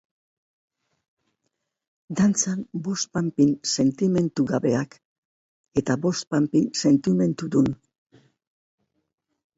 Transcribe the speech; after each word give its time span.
Dantzan, 2.21 2.63
bost 2.87 3.11
panpin 3.17 3.51
sentimentugabeak, 3.83 4.97
eta 5.83 5.99
bost 6.07 6.29
panpin 6.37 6.67
sentimentudun. 6.85 7.71